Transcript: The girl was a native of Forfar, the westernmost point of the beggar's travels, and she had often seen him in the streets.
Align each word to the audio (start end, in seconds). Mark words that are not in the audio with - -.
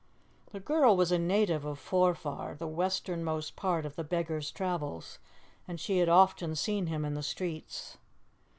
The 0.51 0.59
girl 0.59 0.97
was 0.97 1.11
a 1.11 1.19
native 1.19 1.63
of 1.63 1.77
Forfar, 1.77 2.55
the 2.57 2.65
westernmost 2.65 3.55
point 3.55 3.85
of 3.85 3.95
the 3.95 4.03
beggar's 4.03 4.49
travels, 4.49 5.19
and 5.67 5.79
she 5.79 5.99
had 5.99 6.09
often 6.09 6.55
seen 6.55 6.87
him 6.87 7.05
in 7.05 7.13
the 7.13 7.21
streets. 7.21 7.99